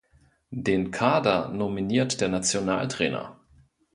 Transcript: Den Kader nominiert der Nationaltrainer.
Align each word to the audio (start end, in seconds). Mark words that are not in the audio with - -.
Den 0.55 0.89
Kader 0.89 1.49
nominiert 1.49 2.21
der 2.21 2.27
Nationaltrainer. 2.29 3.39